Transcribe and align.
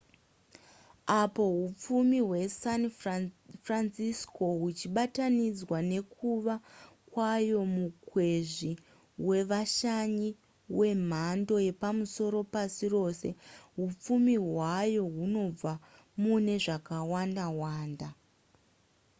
apo 1.21 1.43
hupfumi 1.55 2.19
hwesan 2.27 2.81
francisco 3.63 4.45
huchibatanidzwa 4.61 5.77
nekuva 5.91 6.55
kwayo 7.11 7.59
mukwezvi 7.75 8.71
wevashanyi 9.27 10.29
wemhando 10.77 11.55
yepamusoro 11.67 12.39
pasi 12.53 12.85
rose 12.95 13.29
hupfumi 13.77 14.33
hwayo 14.49 15.03
hunobva 15.15 15.73
mune 16.21 16.53
zvakawanda 16.63 17.45
wanda 17.61 18.09